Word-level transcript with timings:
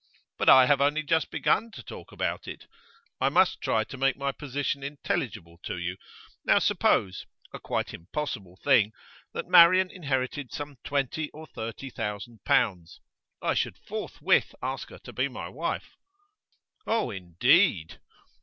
'But 0.39 0.49
I 0.49 0.65
have 0.65 0.81
only 0.81 1.03
just 1.03 1.29
begun 1.29 1.69
to 1.75 1.83
talk 1.83 2.11
about 2.11 2.47
it; 2.47 2.65
I 3.19 3.29
must 3.29 3.61
try 3.61 3.83
to 3.83 3.97
make 3.97 4.17
my 4.17 4.31
position 4.31 4.81
intelligible 4.81 5.59
to 5.65 5.77
you. 5.77 5.95
Now, 6.43 6.57
suppose 6.57 7.27
a 7.53 7.59
quite 7.59 7.93
impossible 7.93 8.57
thing 8.63 8.93
that 9.33 9.45
Marian 9.47 9.91
inherited 9.91 10.51
some 10.51 10.77
twenty 10.83 11.29
or 11.29 11.45
thirty 11.45 11.91
thousand 11.91 12.43
pounds; 12.45 12.99
I 13.43 13.53
should 13.53 13.77
forthwith 13.77 14.55
ask 14.63 14.89
her 14.89 14.97
to 14.97 15.13
be 15.13 15.27
my 15.27 15.49
wife.' 15.49 15.95
'Oh 16.87 17.11
indeed! 17.11 17.99